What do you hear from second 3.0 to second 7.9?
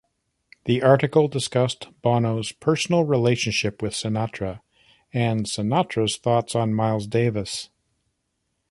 relationship with Sinatra, and Sinatra's thoughts on Miles Davis.